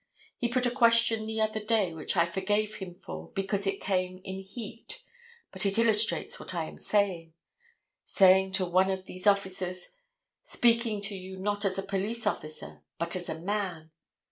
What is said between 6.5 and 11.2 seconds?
I am saying—saying to one of these officers, "speaking to